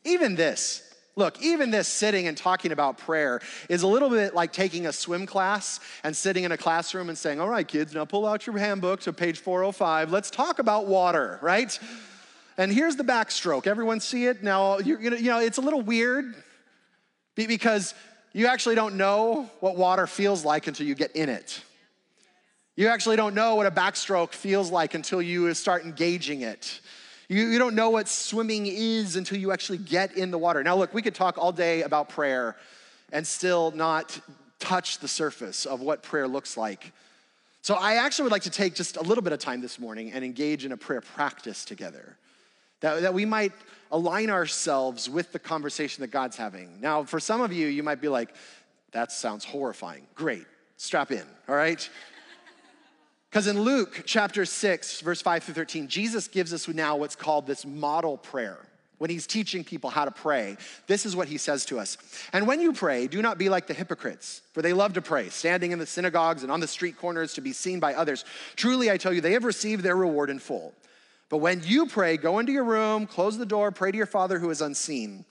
[0.04, 0.82] Even this,
[1.18, 4.92] Look, even this sitting and talking about prayer is a little bit like taking a
[4.92, 8.46] swim class and sitting in a classroom and saying, All right, kids, now pull out
[8.46, 10.10] your handbook to page 405.
[10.12, 11.78] Let's talk about water, right?
[12.58, 13.66] And here's the backstroke.
[13.66, 14.42] Everyone see it?
[14.42, 16.34] Now, you're you know, it's a little weird
[17.34, 17.94] because
[18.34, 21.62] you actually don't know what water feels like until you get in it.
[22.76, 26.80] You actually don't know what a backstroke feels like until you start engaging it.
[27.28, 30.62] You, you don't know what swimming is until you actually get in the water.
[30.62, 32.56] Now, look, we could talk all day about prayer
[33.12, 34.18] and still not
[34.58, 36.92] touch the surface of what prayer looks like.
[37.62, 40.12] So, I actually would like to take just a little bit of time this morning
[40.12, 42.16] and engage in a prayer practice together.
[42.80, 43.52] That, that we might
[43.90, 46.80] align ourselves with the conversation that God's having.
[46.80, 48.34] Now, for some of you, you might be like,
[48.92, 50.06] that sounds horrifying.
[50.14, 50.44] Great,
[50.76, 51.88] strap in, all right?
[53.30, 57.46] Because in Luke chapter 6, verse 5 through 13, Jesus gives us now what's called
[57.46, 58.58] this model prayer.
[58.98, 61.98] When he's teaching people how to pray, this is what he says to us.
[62.32, 65.28] And when you pray, do not be like the hypocrites, for they love to pray,
[65.28, 68.24] standing in the synagogues and on the street corners to be seen by others.
[68.54, 70.72] Truly, I tell you, they have received their reward in full.
[71.28, 74.38] But when you pray, go into your room, close the door, pray to your Father
[74.38, 75.26] who is unseen.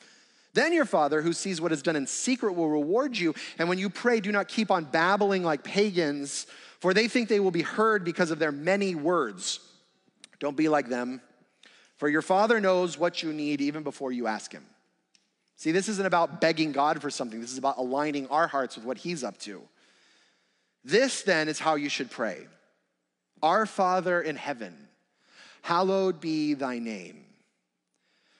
[0.54, 3.34] Then your Father, who sees what is done in secret, will reward you.
[3.58, 6.46] And when you pray, do not keep on babbling like pagans
[6.80, 9.60] for they think they will be heard because of their many words.
[10.40, 11.22] Don't be like them,
[11.98, 14.66] for your Father knows what you need even before you ask Him.
[15.56, 18.86] See, this isn't about begging God for something, this is about aligning our hearts with
[18.86, 19.62] what He's up to.
[20.84, 22.48] This then is how you should pray
[23.42, 24.76] Our Father in heaven,
[25.62, 27.26] hallowed be thy name.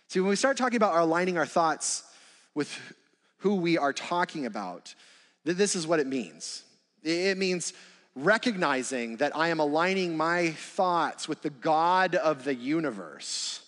[0.08, 2.04] See, when we start talking about aligning our thoughts
[2.54, 2.78] with
[3.40, 4.94] who we are talking about,
[5.44, 6.64] this is what it means.
[7.04, 7.74] It means
[8.16, 13.62] recognizing that I am aligning my thoughts with the God of the universe,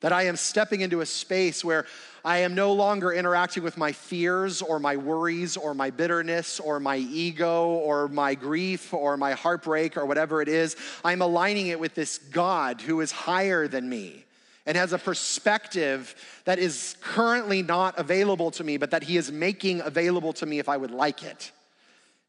[0.00, 1.86] that I am stepping into a space where
[2.24, 6.78] I am no longer interacting with my fears or my worries or my bitterness or
[6.78, 10.76] my ego or my grief or my heartbreak or whatever it is.
[11.04, 14.24] I'm aligning it with this God who is higher than me
[14.66, 19.32] and has a perspective that is currently not available to me, but that He is
[19.32, 21.50] making available to me if I would like it.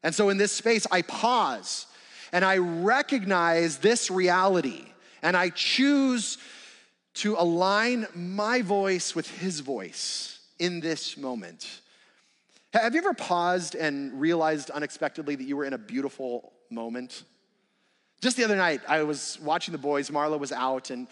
[0.02, 1.86] And so in this space, I pause
[2.32, 4.84] and I recognize this reality
[5.22, 6.38] and I choose
[7.14, 11.80] to align my voice with his voice in this moment.
[12.72, 17.24] Have you ever paused and realized unexpectedly that you were in a beautiful moment?
[18.22, 20.08] Just the other night, I was watching the boys.
[20.08, 21.06] Marla was out, and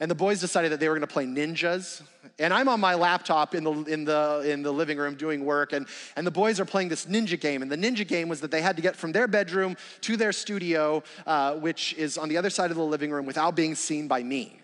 [0.00, 2.02] and the boys decided that they were going to play ninjas.
[2.38, 5.72] And I'm on my laptop in the, in the, in the living room doing work,
[5.72, 7.62] and, and the boys are playing this ninja game.
[7.62, 10.32] And the ninja game was that they had to get from their bedroom to their
[10.32, 14.08] studio, uh, which is on the other side of the living room, without being seen
[14.08, 14.58] by me.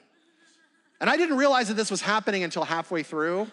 [1.00, 3.46] And I didn't realize that this was happening until halfway through.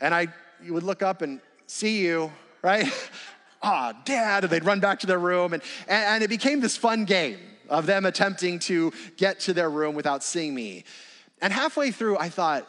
[0.00, 0.28] And I
[0.64, 2.32] you would look up and see you,
[2.62, 2.86] right?
[3.64, 4.42] Ah, oh, dad.
[4.42, 5.52] And they'd run back to their room.
[5.52, 9.94] And, and it became this fun game of them attempting to get to their room
[9.94, 10.84] without seeing me.
[11.40, 12.68] And halfway through, I thought,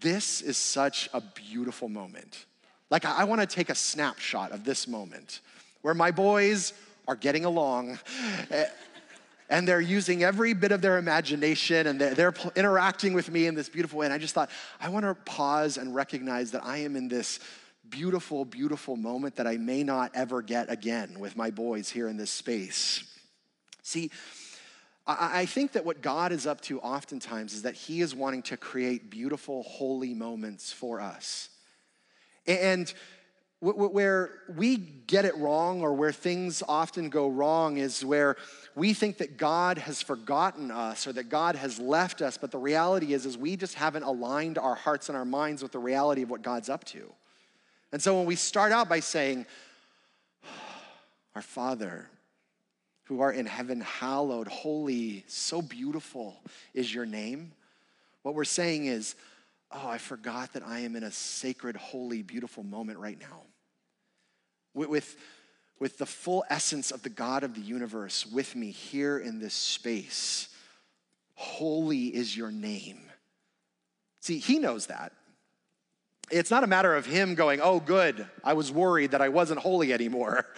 [0.00, 2.44] this is such a beautiful moment.
[2.90, 5.40] Like, I want to take a snapshot of this moment
[5.82, 6.72] where my boys
[7.06, 7.98] are getting along
[8.50, 8.66] eh,
[9.50, 13.54] and they're using every bit of their imagination and they're, they're interacting with me in
[13.54, 14.06] this beautiful way.
[14.06, 14.50] And I just thought,
[14.80, 17.40] I want to pause and recognize that I am in this
[17.90, 22.16] beautiful, beautiful moment that I may not ever get again with my boys here in
[22.16, 23.04] this space.
[23.84, 24.10] See,
[25.06, 28.56] I think that what God is up to oftentimes is that He is wanting to
[28.56, 31.50] create beautiful, holy moments for us.
[32.46, 32.92] And
[33.60, 38.36] where we get it wrong or where things often go wrong is where
[38.74, 42.58] we think that God has forgotten us or that God has left us, but the
[42.58, 46.22] reality is is we just haven't aligned our hearts and our minds with the reality
[46.22, 47.12] of what God's up to.
[47.92, 49.44] And so when we start out by saying,
[51.34, 52.08] Our Father,
[53.04, 56.40] who are in heaven, hallowed, holy, so beautiful
[56.72, 57.52] is your name.
[58.22, 59.14] What we're saying is,
[59.70, 63.42] oh, I forgot that I am in a sacred, holy, beautiful moment right now.
[64.72, 65.16] With,
[65.78, 69.54] with the full essence of the God of the universe with me here in this
[69.54, 70.48] space.
[71.34, 73.00] Holy is your name.
[74.20, 75.12] See, he knows that.
[76.30, 79.60] It's not a matter of him going, oh, good, I was worried that I wasn't
[79.60, 80.46] holy anymore.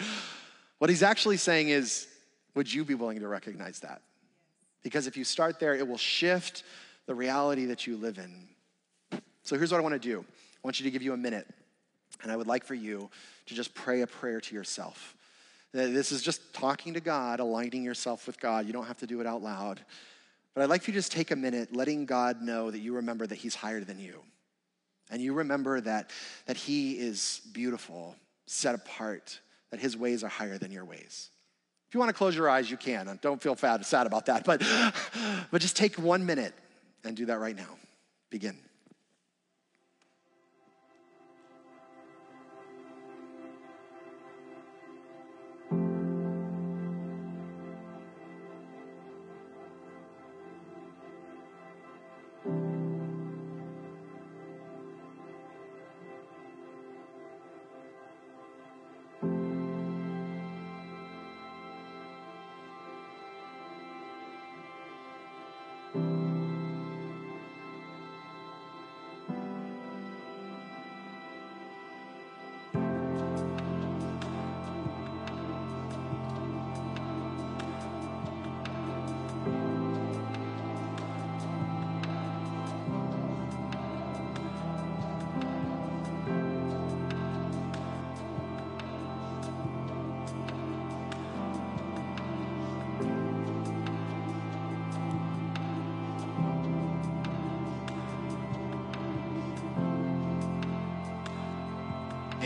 [0.79, 2.07] What he's actually saying is,
[2.57, 4.01] would you be willing to recognize that?
[4.83, 6.63] Because if you start there, it will shift
[7.05, 9.19] the reality that you live in.
[9.43, 11.47] So here's what I want to do I want you to give you a minute,
[12.21, 13.09] and I would like for you
[13.45, 15.15] to just pray a prayer to yourself.
[15.73, 18.65] Uh, this is just talking to God, aligning yourself with God.
[18.65, 19.79] You don't have to do it out loud.
[20.53, 22.95] But I'd like for you to just take a minute, letting God know that you
[22.95, 24.21] remember that He's higher than you.
[25.09, 26.09] and you remember that,
[26.47, 28.15] that He is beautiful,
[28.47, 29.39] set apart,
[29.69, 31.29] that His ways are higher than your ways.
[31.87, 33.17] If you want to close your eyes, you can.
[33.21, 34.61] Don't feel sad about that, but,
[35.51, 36.53] but just take one minute
[37.03, 37.77] and do that right now.
[38.29, 38.57] Begin.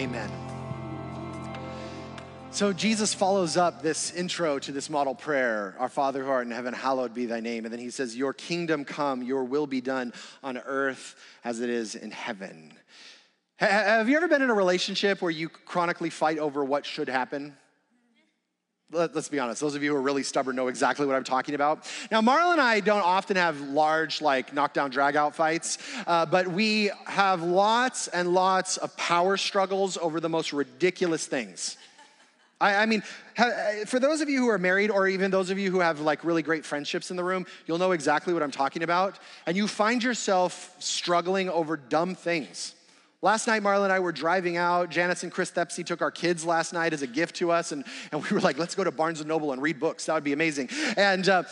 [0.02, 0.32] Amen.
[2.50, 6.52] So Jesus follows up this intro to this model prayer Our Father who art in
[6.52, 7.66] heaven, hallowed be thy name.
[7.66, 10.12] And then he says, Your kingdom come, your will be done
[10.42, 12.74] on earth as it is in heaven.
[13.58, 17.56] Have you ever been in a relationship where you chronically fight over what should happen?
[18.92, 21.24] Let, us be honest, those of you who are really stubborn know exactly what I'm
[21.24, 21.90] talking about.
[22.12, 25.78] Now, Marla and I don't often have large, like, knockdown, drag out fights,
[26.08, 31.78] uh, but we have lots and lots of power struggles over the most ridiculous things.
[32.60, 33.02] I, I mean,
[33.38, 33.50] ha,
[33.86, 36.24] for those of you who are married, or even those of you who have like
[36.24, 39.18] really great friendships in the room, you'll know exactly what I'm talking about.
[39.48, 42.76] And you find yourself struggling over dumb things.
[43.24, 44.90] Last night, Marla and I were driving out.
[44.90, 47.86] Janice and Chris Thepsy took our kids last night as a gift to us, and,
[48.12, 50.08] and we were like, let's go to Barnes & Noble and read books.
[50.08, 50.70] That would be amazing.
[50.98, 51.44] And, uh,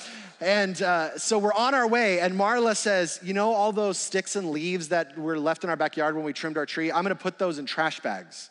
[0.41, 4.35] and uh, so we're on our way, and Marla says, you know all those sticks
[4.35, 6.91] and leaves that were left in our backyard when we trimmed our tree?
[6.91, 8.49] I'm gonna put those in trash bags.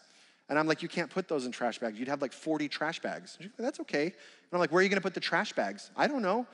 [0.48, 1.98] And I'm like, you can't put those in trash bags.
[1.98, 3.36] You'd have like 40 trash bags.
[3.58, 4.04] That's okay.
[4.04, 4.14] And
[4.52, 5.90] I'm like, where are you gonna put the trash bags?
[5.96, 6.46] I don't know.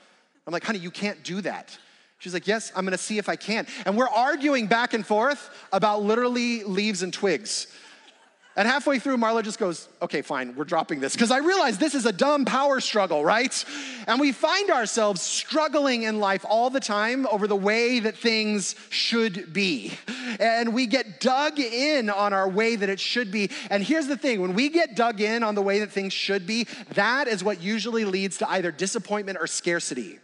[0.47, 1.77] I'm like, honey, you can't do that.
[2.19, 3.67] She's like, Yes, I'm gonna see if I can.
[3.85, 7.67] And we're arguing back and forth about literally leaves and twigs.
[8.57, 11.13] And halfway through, Marla just goes, Okay, fine, we're dropping this.
[11.13, 13.65] Because I realize this is a dumb power struggle, right?
[14.07, 18.75] And we find ourselves struggling in life all the time over the way that things
[18.89, 19.91] should be.
[20.39, 23.51] And we get dug in on our way that it should be.
[23.69, 26.47] And here's the thing when we get dug in on the way that things should
[26.47, 30.19] be, that is what usually leads to either disappointment or scarcity.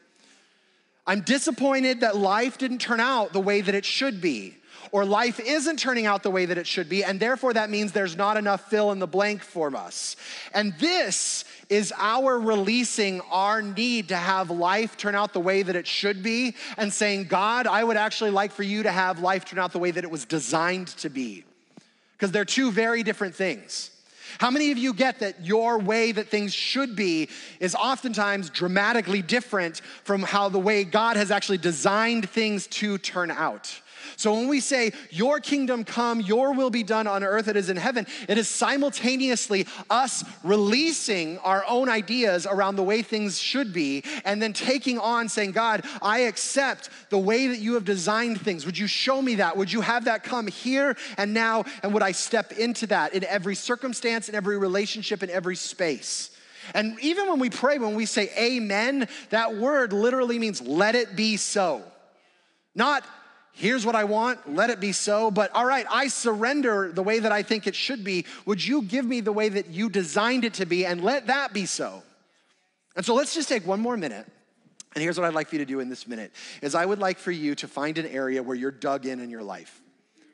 [1.06, 4.58] I'm disappointed that life didn't turn out the way that it should be,
[4.92, 7.92] or life isn't turning out the way that it should be, and therefore that means
[7.92, 10.16] there's not enough fill in the blank for us.
[10.54, 15.76] And this is our releasing our need to have life turn out the way that
[15.76, 19.46] it should be, and saying, God, I would actually like for you to have life
[19.46, 21.46] turn out the way that it was designed to be.
[22.14, 23.91] Because they're two very different things.
[24.40, 29.22] How many of you get that your way that things should be is oftentimes dramatically
[29.22, 33.80] different from how the way God has actually designed things to turn out?
[34.18, 37.78] So when we say, Your kingdom come, your will be done on earth as in
[37.78, 44.04] heaven, it is simultaneously us releasing our own ideas around the way things should be
[44.26, 48.66] and then taking on saying, God, I accept the way that you have designed things.
[48.66, 49.58] Would you show me that?
[49.58, 51.66] Would you have that come here and now?
[51.84, 56.32] And would I step into that in every circumstance, in every relationship, in every space?
[56.74, 61.16] And even when we pray, when we say amen, that word literally means let it
[61.16, 61.84] be so.
[62.76, 63.04] Not
[63.54, 65.32] here's what I want, let it be so.
[65.32, 68.26] But all right, I surrender the way that I think it should be.
[68.46, 71.54] Would you give me the way that you designed it to be and let that
[71.54, 72.04] be so?
[72.96, 74.26] And so let's just take one more minute.
[74.94, 77.00] And here's what I'd like for you to do in this minute is I would
[77.00, 79.82] like for you to find an area where you're dug in in your life.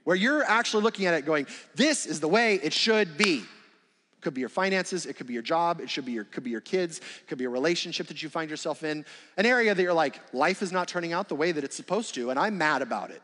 [0.04, 3.44] Where you're actually looking at it going, this is the way it should be.
[4.28, 6.50] Could be your finances, it could be your job, it should be your could be
[6.50, 9.06] your kids, it could be a relationship that you find yourself in,
[9.38, 12.14] an area that you're like, life is not turning out the way that it's supposed
[12.16, 13.22] to, and I'm mad about it.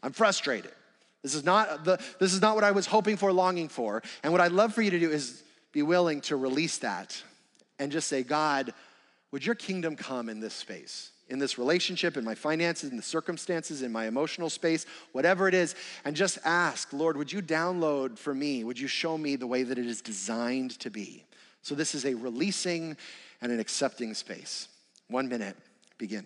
[0.00, 0.70] I'm frustrated.
[1.24, 4.00] This is not the this is not what I was hoping for, longing for.
[4.22, 7.20] And what I'd love for you to do is be willing to release that
[7.80, 8.72] and just say, God,
[9.32, 11.10] would your kingdom come in this space?
[11.28, 15.54] In this relationship, in my finances, in the circumstances, in my emotional space, whatever it
[15.54, 15.74] is,
[16.04, 18.64] and just ask, Lord, would you download for me?
[18.64, 21.24] Would you show me the way that it is designed to be?
[21.62, 22.96] So, this is a releasing
[23.40, 24.68] and an accepting space.
[25.08, 25.56] One minute,
[25.98, 26.24] begin.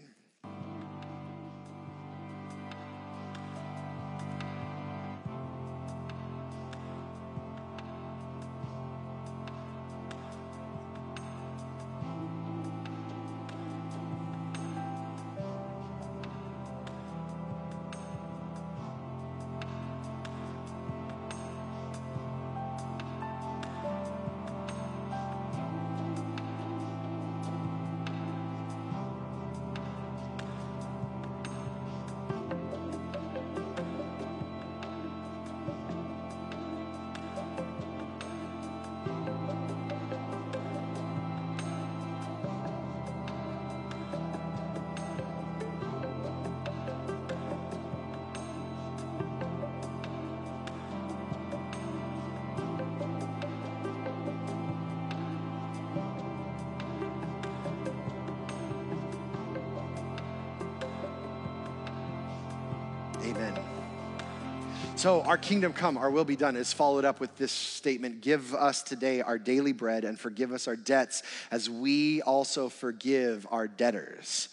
[65.03, 68.55] So, our kingdom come, our will be done is followed up with this statement Give
[68.55, 73.67] us today our daily bread and forgive us our debts as we also forgive our
[73.67, 74.49] debtors.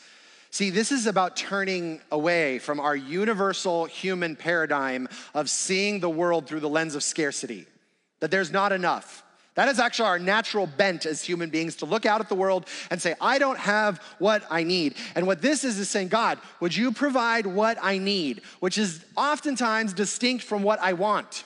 [0.49, 6.47] See, this is about turning away from our universal human paradigm of seeing the world
[6.47, 7.67] through the lens of scarcity,
[8.19, 9.21] that there's not enough.
[9.59, 12.65] That is actually our natural bent as human beings to look out at the world
[12.89, 14.95] and say, I don't have what I need.
[15.15, 19.03] And what this is is saying, God, would you provide what I need, which is
[19.17, 21.43] oftentimes distinct from what I want.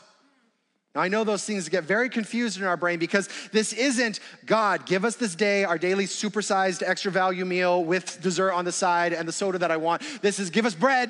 [0.93, 4.85] Now, I know those things get very confused in our brain because this isn't God,
[4.85, 9.13] give us this day our daily supersized extra value meal with dessert on the side
[9.13, 10.03] and the soda that I want.
[10.21, 11.09] This is give us bread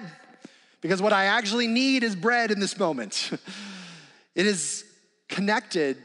[0.80, 3.30] because what I actually need is bread in this moment.
[4.36, 4.86] it is
[5.28, 5.98] connected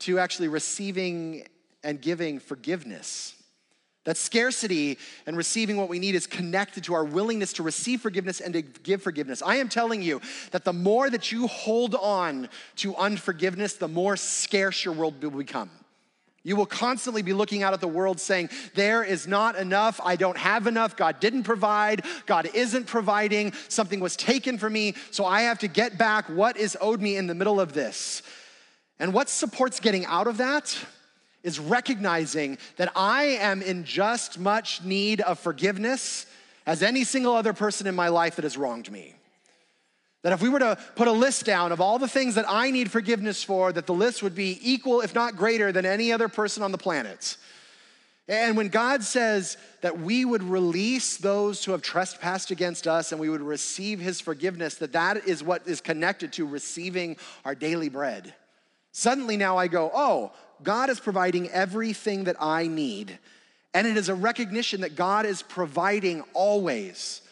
[0.00, 1.46] to actually receiving
[1.82, 3.34] and giving forgiveness.
[4.04, 8.40] That scarcity and receiving what we need is connected to our willingness to receive forgiveness
[8.40, 9.42] and to give forgiveness.
[9.42, 10.22] I am telling you
[10.52, 15.30] that the more that you hold on to unforgiveness, the more scarce your world will
[15.30, 15.70] become.
[16.42, 20.00] You will constantly be looking out at the world saying, There is not enough.
[20.02, 20.96] I don't have enough.
[20.96, 22.06] God didn't provide.
[22.24, 23.52] God isn't providing.
[23.68, 24.94] Something was taken from me.
[25.10, 28.22] So I have to get back what is owed me in the middle of this.
[29.00, 30.78] And what supports getting out of that
[31.42, 36.26] is recognizing that I am in just much need of forgiveness
[36.66, 39.14] as any single other person in my life that has wronged me.
[40.22, 42.70] That if we were to put a list down of all the things that I
[42.70, 46.28] need forgiveness for, that the list would be equal, if not greater, than any other
[46.28, 47.38] person on the planet.
[48.28, 53.20] And when God says that we would release those who have trespassed against us and
[53.20, 57.88] we would receive his forgiveness, that that is what is connected to receiving our daily
[57.88, 58.34] bread.
[58.92, 60.32] Suddenly now I go, oh,
[60.62, 63.18] God is providing everything that I need.
[63.72, 67.22] And it is a recognition that God is providing always.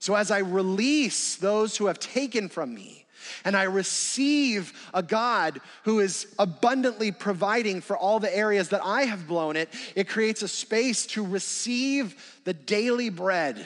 [0.00, 3.04] So as I release those who have taken from me,
[3.44, 9.02] and I receive a God who is abundantly providing for all the areas that I
[9.04, 13.64] have blown it, it creates a space to receive the daily bread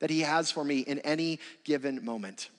[0.00, 2.50] that He has for me in any given moment.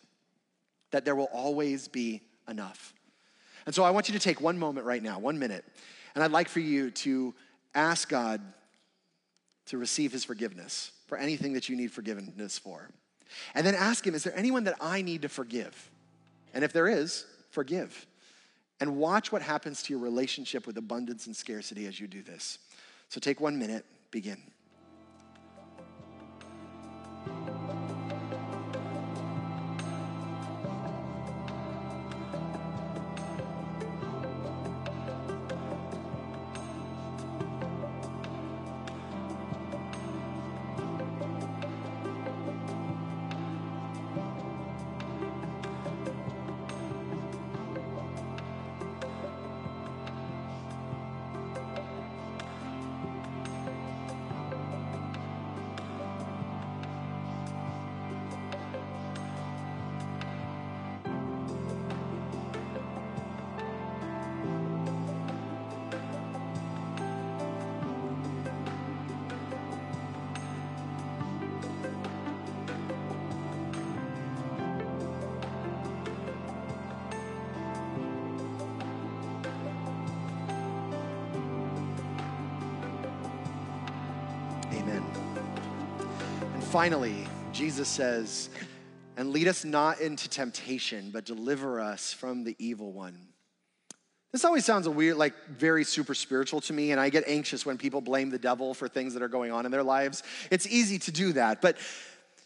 [0.91, 2.93] That there will always be enough.
[3.69, 5.63] And so I want you to take one moment right now, one minute,
[6.15, 7.35] and I'd like for you to
[7.75, 8.41] ask God
[9.67, 12.89] to receive his forgiveness for anything that you need forgiveness for.
[13.53, 15.91] And then ask him, is there anyone that I need to forgive?
[16.55, 18.07] And if there is, forgive.
[18.79, 22.57] And watch what happens to your relationship with abundance and scarcity as you do this.
[23.09, 24.41] So take one minute, begin.
[86.79, 88.49] Finally, Jesus says,
[89.17, 93.17] and lead us not into temptation, but deliver us from the evil one.
[94.31, 97.65] This always sounds a weird, like very super spiritual to me, and I get anxious
[97.65, 100.23] when people blame the devil for things that are going on in their lives.
[100.51, 101.75] It's easy to do that, but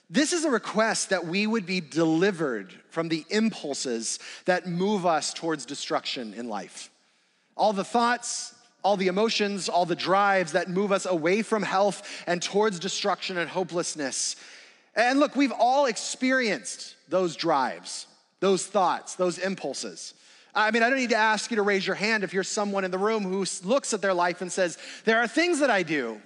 [0.09, 5.31] this is a request that we would be delivered from the impulses that move us
[5.31, 6.89] towards destruction in life.
[7.55, 12.23] All the thoughts, all the emotions, all the drives that move us away from health
[12.27, 14.35] and towards destruction and hopelessness.
[14.95, 18.07] And look, we've all experienced those drives,
[18.39, 20.13] those thoughts, those impulses.
[20.55, 22.83] I mean, I don't need to ask you to raise your hand if you're someone
[22.83, 25.81] in the room who looks at their life and says, There are things that I
[25.81, 26.21] do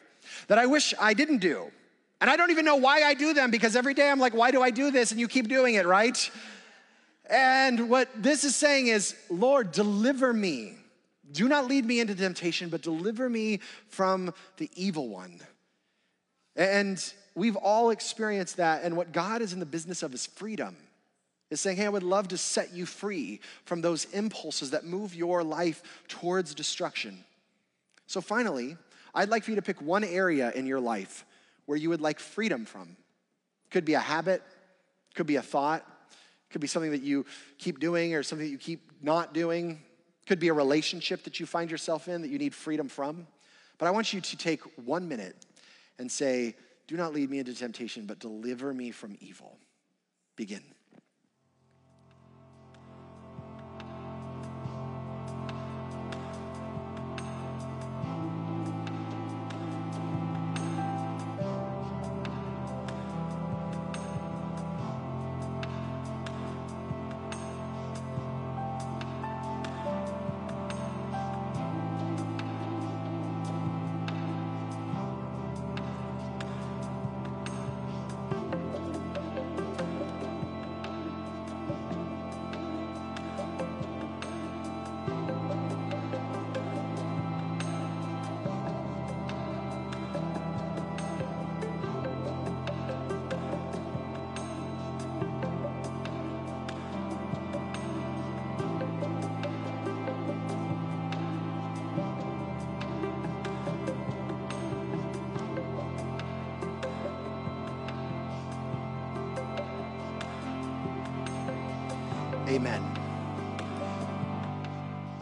[0.48, 1.72] that I wish I didn't do.
[2.20, 4.52] And I don't even know why I do them because every day I'm like, Why
[4.52, 5.12] do I do this?
[5.12, 6.30] And you keep doing it, right?
[7.30, 10.77] And what this is saying is, Lord, deliver me
[11.32, 13.60] do not lead me into temptation, but deliver me
[13.90, 15.40] from the evil one.
[16.56, 17.02] And
[17.36, 18.84] we've all experienced that.
[18.84, 20.76] And what God is in the business of is freedom.
[21.50, 25.16] Is saying, hey, I would love to set you free from those impulses that move
[25.16, 27.24] your life towards destruction.
[28.06, 28.76] So finally,
[29.16, 31.26] I'd like for you to pick one area in your life
[31.66, 32.98] where you would like freedom from.
[33.72, 34.44] Could be a habit,
[35.16, 35.86] could be a thought,
[36.50, 37.26] Could be something that you
[37.58, 39.82] keep doing or something that you keep not doing.
[40.28, 43.28] Could be a relationship that you find yourself in that you need freedom from.
[43.78, 45.36] But I want you to take one minute
[46.00, 46.56] and say,
[46.88, 49.58] Do not lead me into temptation, but deliver me from evil.
[50.36, 50.64] Begin.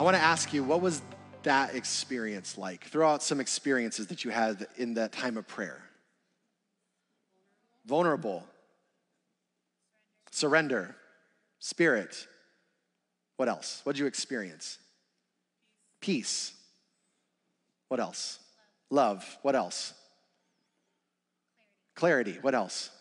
[0.06, 1.02] Want to ask you, what was
[1.42, 2.84] that experience like?
[2.86, 5.82] Throw out some experiences that you had in that time of prayer.
[7.88, 8.44] Vulnerable,
[10.30, 10.96] surrender,
[11.58, 12.28] spirit.
[13.38, 13.82] What else?
[13.84, 14.78] What did you experience?
[16.02, 16.54] Peace.
[17.88, 18.38] What else?
[18.92, 19.40] Love.
[19.42, 19.96] What else?
[21.96, 22.38] Clarity.
[22.42, 22.92] What else?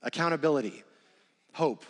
[0.00, 0.82] Accountability
[1.52, 1.84] hope.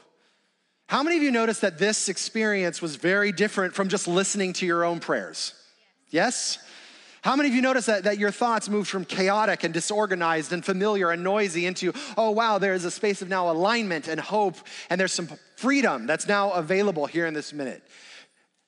[0.93, 4.67] How many of you noticed that this experience was very different from just listening to
[4.67, 5.55] your own prayers?
[6.11, 6.59] Yes?
[7.23, 10.63] How many of you noticed that, that your thoughts moved from chaotic and disorganized and
[10.63, 14.57] familiar and noisy into, oh wow, there is a space of now alignment and hope,
[14.91, 17.83] and there's some freedom that's now available here in this minute?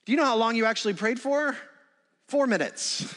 [0.06, 1.54] Do you know how long you actually prayed for?
[2.28, 3.14] Four minutes.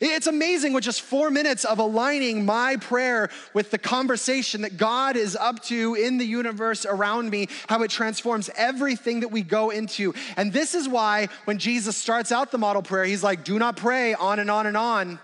[0.00, 5.14] It's amazing with just four minutes of aligning my prayer with the conversation that God
[5.16, 9.68] is up to in the universe around me, how it transforms everything that we go
[9.68, 10.14] into.
[10.38, 13.76] And this is why when Jesus starts out the model prayer, he's like, do not
[13.76, 15.18] pray on and on and on.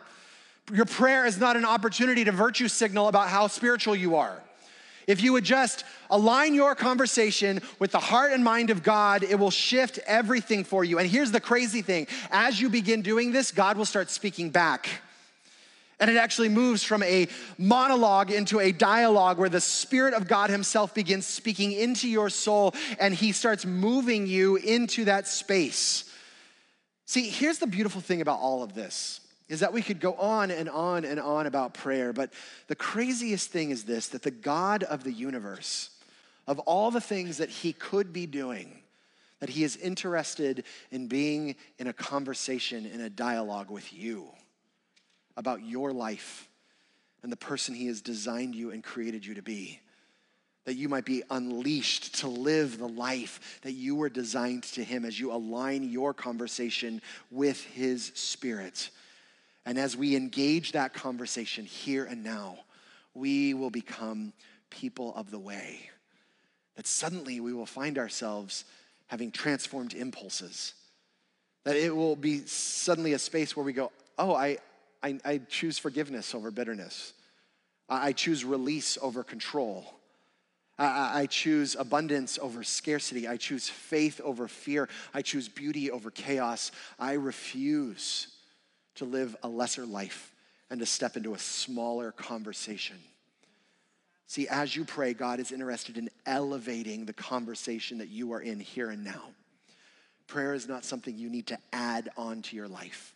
[0.71, 4.43] Your prayer is not an opportunity to virtue signal about how spiritual you are.
[5.07, 9.39] If you would just align your conversation with the heart and mind of God, it
[9.39, 10.99] will shift everything for you.
[10.99, 14.89] And here's the crazy thing as you begin doing this, God will start speaking back.
[15.99, 17.27] And it actually moves from a
[17.57, 22.75] monologue into a dialogue where the Spirit of God Himself begins speaking into your soul
[23.01, 26.05] and He starts moving you into that space.
[27.07, 30.51] See, here's the beautiful thing about all of this is that we could go on
[30.51, 32.13] and on and on about prayer.
[32.13, 32.33] But
[32.67, 35.91] the craziest thing is this that the God of the universe,
[36.47, 38.81] of all the things that he could be doing,
[39.41, 44.29] that he is interested in being in a conversation, in a dialogue with you
[45.37, 46.49] about your life
[47.23, 49.81] and the person he has designed you and created you to be.
[50.65, 55.05] That you might be unleashed to live the life that you were designed to him
[55.05, 58.91] as you align your conversation with his spirit.
[59.67, 62.61] And as we engage that conversation here and now,
[63.15, 64.33] we will become
[64.71, 65.91] people of the way.
[66.77, 68.65] That suddenly we will find ourselves
[69.09, 70.75] having transformed impulses.
[71.65, 74.59] That it will be suddenly a space where we go, oh, I,
[75.03, 77.13] I, I choose forgiveness over bitterness.
[77.89, 79.85] I, choose release over control.
[80.79, 83.27] I, I choose abundance over scarcity.
[83.27, 84.89] I choose faith over fear.
[85.13, 86.71] I choose beauty over chaos.
[86.99, 88.29] I refuse
[88.97, 90.33] to live a lesser life
[90.71, 92.97] and to step into a smaller conversation.
[94.27, 98.59] See, as you pray, God is interested in elevating the conversation that you are in
[98.59, 99.23] here and now.
[100.27, 103.15] Prayer is not something you need to add on to your life.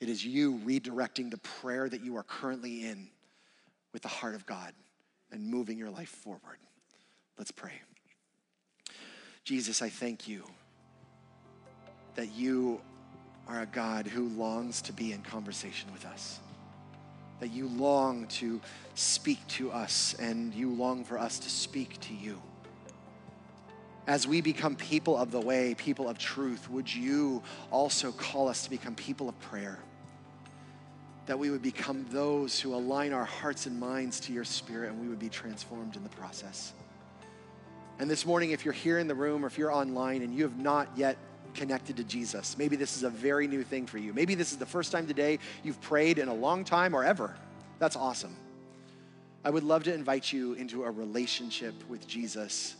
[0.00, 3.08] It is you redirecting the prayer that you are currently in
[3.94, 4.74] with the heart of God
[5.32, 6.58] and moving your life forward.
[7.38, 7.72] Let's pray.
[9.44, 10.44] Jesus, I thank you
[12.14, 12.80] that you
[13.48, 16.40] are a God who longs to be in conversation with us.
[17.40, 18.60] That you long to
[18.94, 22.40] speak to us and you long for us to speak to you.
[24.06, 28.62] As we become people of the way, people of truth, would you also call us
[28.64, 29.78] to become people of prayer?
[31.26, 35.00] That we would become those who align our hearts and minds to your spirit and
[35.00, 36.72] we would be transformed in the process.
[37.98, 40.44] And this morning, if you're here in the room or if you're online and you
[40.44, 41.16] have not yet
[41.56, 42.56] connected to Jesus.
[42.58, 44.12] Maybe this is a very new thing for you.
[44.12, 47.34] Maybe this is the first time today you've prayed in a long time or ever.
[47.78, 48.36] That's awesome.
[49.44, 52.76] I would love to invite you into a relationship with Jesus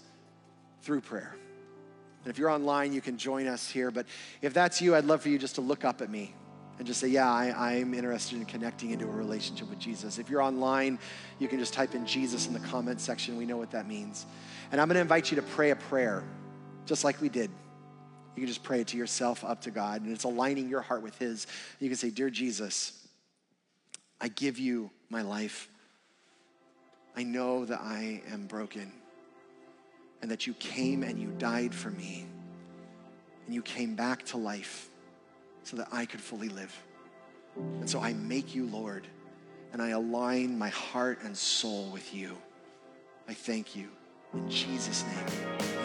[0.83, 1.37] through prayer.
[2.25, 3.91] And if you're online, you can join us here.
[3.91, 4.07] But
[4.43, 6.35] if that's you, I'd love for you just to look up at me
[6.79, 10.19] and just say, Yeah, I, am interested in connecting into a relationship with Jesus.
[10.19, 10.99] If you're online,
[11.39, 13.37] you can just type in Jesus in the comment section.
[13.37, 14.27] We know what that means.
[14.73, 16.25] And I'm going to invite you to pray a prayer,
[16.85, 17.51] just like we did.
[18.37, 21.03] You can just pray it to yourself, up to God, and it's aligning your heart
[21.03, 21.47] with His.
[21.81, 23.07] You can say, Dear Jesus,
[24.21, 25.69] I give you my life.
[27.17, 28.93] I know that I am broken
[30.21, 32.27] and that you came and you died for me
[33.47, 34.91] and you came back to life
[35.63, 36.75] so that I could fully live.
[37.57, 39.07] And so I make you Lord
[39.73, 42.37] and I align my heart and soul with you.
[43.29, 43.89] I thank you.
[44.35, 45.76] In Jesus' name.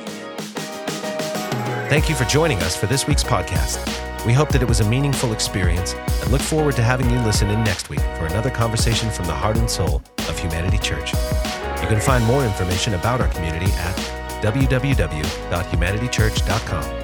[1.92, 3.86] Thank you for joining us for this week's podcast.
[4.26, 7.50] We hope that it was a meaningful experience and look forward to having you listen
[7.50, 11.12] in next week for another conversation from the heart and soul of Humanity Church.
[11.12, 13.98] You can find more information about our community at
[14.42, 17.01] www.humanitychurch.com.